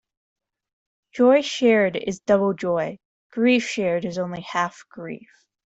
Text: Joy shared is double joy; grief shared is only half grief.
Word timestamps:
Joy 1.13 1.43
shared 1.43 1.95
is 1.95 2.21
double 2.21 2.55
joy; 2.55 2.97
grief 3.31 3.65
shared 3.69 4.03
is 4.03 4.17
only 4.17 4.41
half 4.41 4.83
grief. 4.89 5.29